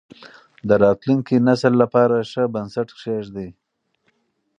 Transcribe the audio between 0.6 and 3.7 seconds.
د راتلونکي نسل لپاره ښه بنسټ کېږدئ.